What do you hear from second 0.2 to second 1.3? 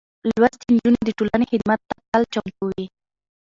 لوستې نجونې د